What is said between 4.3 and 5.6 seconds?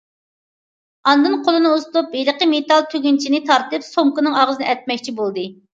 ئاغزىنى ئەتمەكچى بولدى.